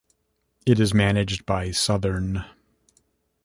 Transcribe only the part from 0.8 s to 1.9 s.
managed by